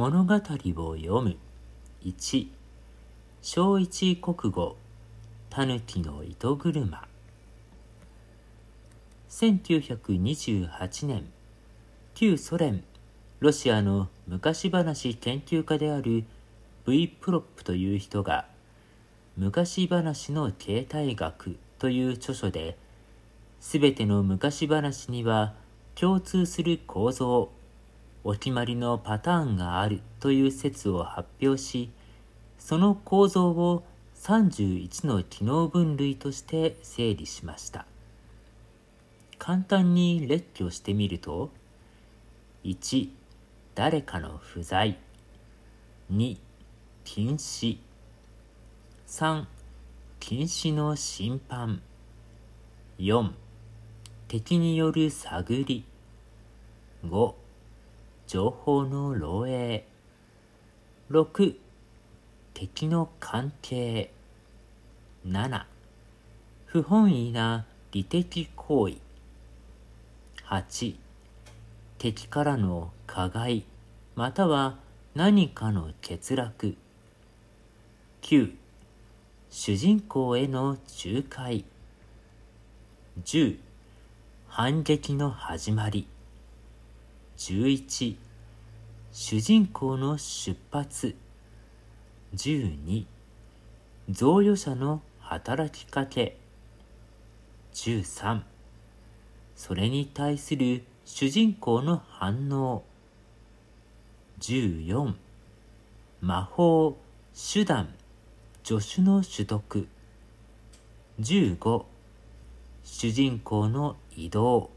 [0.00, 0.38] 物語を
[0.96, 1.36] 読む。
[2.06, 2.48] 1
[3.42, 4.76] 小一国語。
[5.50, 7.06] たぬきの糸車。
[9.28, 11.30] 1928年。
[12.14, 12.82] 旧ソ連。
[13.40, 16.24] ロシアの昔話研究家である。
[16.86, 18.46] V プロップという人が。
[19.36, 21.58] 昔話の形態学。
[21.78, 22.78] という著書で、
[23.60, 25.52] すべての昔話には
[25.94, 27.50] 共通する構造、
[28.24, 31.90] お決まりのパターンがあるという説を発表し、
[32.58, 33.84] その構造を
[34.16, 37.86] 31の機能分類として整理しました。
[39.38, 41.50] 簡単に列挙してみると、
[42.64, 43.08] 1、
[43.74, 44.98] 誰かの不在。
[46.12, 46.36] 2、
[47.04, 47.78] 禁止。
[49.06, 49.46] 3
[50.20, 51.82] 禁止の審判
[52.98, 53.32] 4
[54.28, 55.84] 敵による探り
[57.04, 57.34] 5
[58.30, 59.82] 情報の漏洩。
[61.10, 61.56] 6
[62.54, 64.12] 敵の関係。
[65.26, 65.64] 7
[66.66, 68.98] 不本意な利的行為。
[70.48, 70.94] 8
[71.98, 73.64] 敵からの加害。
[74.14, 74.76] または
[75.16, 76.76] 何かの欠落。
[78.22, 78.52] 9
[79.50, 81.64] 主人公への仲介。
[83.24, 83.58] 10
[84.46, 86.06] 反撃の始まり。
[87.40, 88.29] 11
[89.12, 91.16] 主人公の出発。
[92.36, 93.06] 12
[94.08, 96.36] 贈与者の働きかけ。
[97.74, 98.42] 13
[99.56, 102.84] それに対する主人公の反応。
[104.38, 105.12] 14
[106.20, 106.96] 魔法
[107.34, 107.92] 手段。
[108.62, 109.88] 助手の取得。
[111.20, 111.84] 15
[112.84, 114.70] 主人公の移動。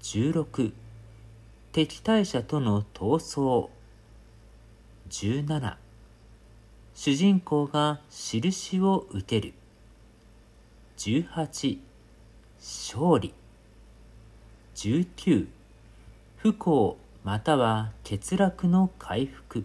[0.00, 0.72] 16
[1.74, 3.68] 敵対者との闘争。
[5.10, 5.74] 17
[6.94, 9.54] 主人公が印を受ける。
[10.98, 11.78] 18
[12.60, 13.34] 勝利。
[14.76, 15.48] 19
[16.36, 19.64] 不幸または欠落の回復。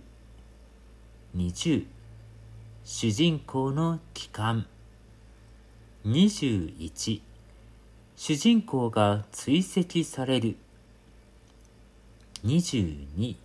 [1.37, 1.85] 20
[2.85, 4.65] 主人公の帰還。
[6.07, 7.21] 21
[8.15, 10.57] 主人公が追跡される。
[12.45, 13.35] 22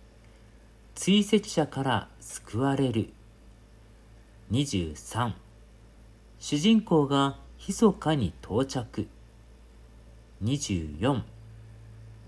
[0.95, 3.09] 追跡者から救われる。
[4.51, 5.33] 23
[6.39, 9.09] 主人公が密かに到着。
[10.41, 11.23] 24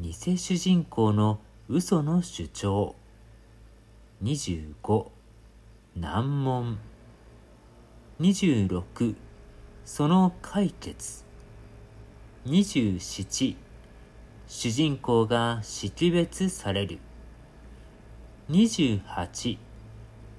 [0.01, 1.39] 偽主人公の
[1.69, 2.95] 嘘の主張。
[4.21, 5.07] 25
[5.95, 6.79] 難問。
[8.19, 9.15] 26
[9.85, 11.23] その解決。
[12.45, 13.66] 27
[14.49, 16.99] 主人公が識別される。
[18.49, 19.57] 28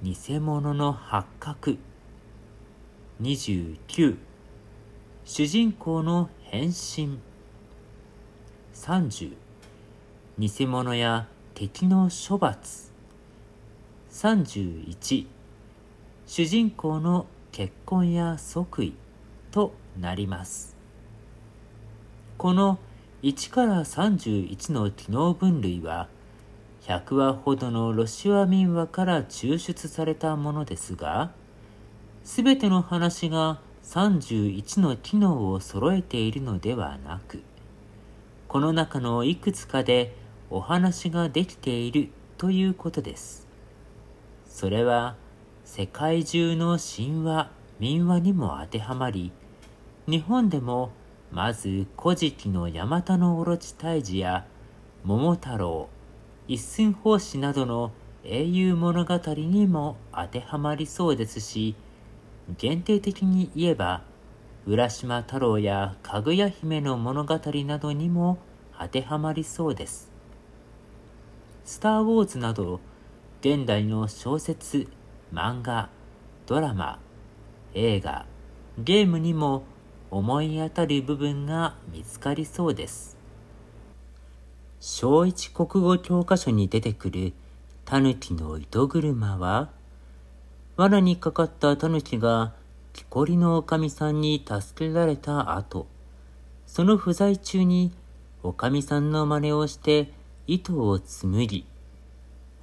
[0.03, 1.77] 偽物の発覚。
[3.21, 4.17] 29
[5.27, 7.19] 主人公の変身。
[8.73, 9.35] 30
[10.39, 12.91] 偽物や敵の処罰。
[14.11, 15.27] 31
[16.27, 18.95] 主人公の結婚や即位
[19.51, 20.75] となります。
[22.39, 22.79] この
[23.23, 26.09] 1から31の機能分類は
[26.83, 31.33] 100話ほどのロシア民話から抽出されたものですが、
[32.23, 37.43] すべての話が31の機能を揃えているのではなく、
[38.47, 40.15] この中のいくつかで
[40.49, 43.49] お話ができているということです。
[44.47, 45.17] それは、
[45.65, 47.51] 世界中の神話
[47.81, 49.33] 民話にも当てはまり
[50.07, 50.91] 日本でも
[51.31, 54.47] まず「古事記」の「ヤマタノオロチ退治」や
[55.05, 55.89] 「桃太郎」
[56.49, 57.93] 「一寸法師」などの
[58.25, 61.75] 英雄物語にも当てはまりそうですし
[62.59, 64.03] 限定的に言えば
[64.67, 68.39] 浦島太郎やかぐや姫の物語などにも
[68.79, 70.13] 当てはまりそうです。
[71.65, 72.81] スター・ウォーズなど
[73.41, 74.89] 現代の小説
[75.33, 75.91] 漫画、
[76.47, 76.99] ドラマ、
[77.75, 78.27] 映画、
[78.79, 79.65] ゲームにも
[80.11, 83.17] 思い当たる部分が見つかりそうです。
[84.81, 87.33] 小一国語教科書に出てくる
[87.85, 89.71] タヌキの糸車は、
[90.77, 92.55] 罠にかかったタヌキが
[92.93, 95.87] 木こりのおかみさんに助けられた後、
[96.67, 97.93] その不在中に
[98.43, 100.13] おかみさんの真似をして
[100.47, 101.67] 糸を紡ぎ、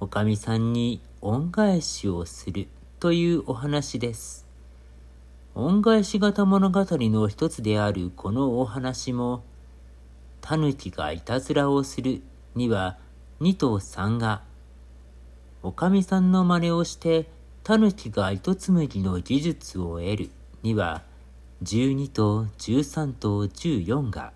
[0.00, 2.68] おかみさんに恩返しをする
[2.98, 4.45] というお話です。
[5.58, 9.42] 恩返し型物語の一つであるこのお話も、
[10.42, 12.20] タヌキがいたずらをする
[12.54, 12.98] には
[13.40, 14.42] 2と3が、
[15.62, 17.30] おかみさんの真似をして
[17.64, 20.30] タヌキが糸紡ぎの技術を得る
[20.62, 21.02] には
[21.62, 24.34] 12と13と14が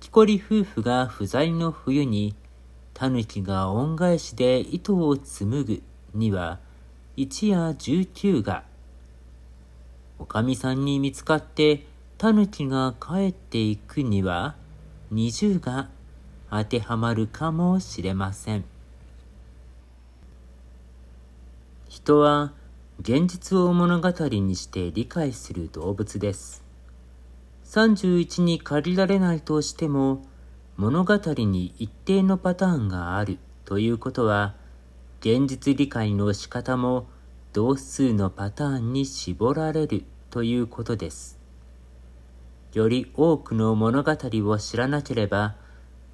[0.00, 2.36] 木こり夫婦が不在の冬に
[2.92, 6.60] タヌキが恩返しで糸を紡ぐには
[7.16, 8.64] 1や19が
[10.18, 11.86] おかみさんに見つかって
[12.18, 14.54] タヌキが帰っていくには
[15.12, 15.88] 20が
[16.50, 18.64] 当てはまるかもしれません。
[21.88, 22.52] 人は
[23.00, 26.62] 現実を物語にして理解する動物です。
[27.64, 30.24] 31に借りられないとしても
[30.76, 34.54] 物語に一定のパターンがあるということは
[35.20, 37.06] 現実理解の仕方も
[37.54, 41.38] 同数のパターンに絞られるということです。
[42.72, 45.54] より多くの物語を知らなければ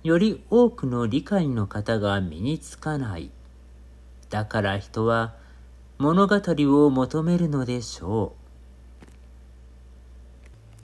[0.04, 3.30] より多くの理解の方が身につかない。
[4.28, 5.34] だから人は
[5.96, 8.39] 物語を求めるのでしょう。